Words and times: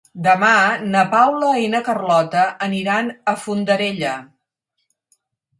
Demà 0.27 0.53
na 0.93 1.01
Paula 1.11 1.51
i 1.65 1.67
na 1.75 1.83
Carlota 1.89 2.45
aniran 2.69 3.13
a 3.33 3.37
Fondarella. 3.45 4.15